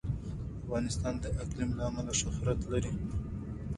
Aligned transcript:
افغانستان 0.61 1.13
د 1.23 1.25
اقلیم 1.43 1.71
له 1.77 1.83
امله 1.89 2.13
شهرت 2.21 2.59
لري. 2.71 2.93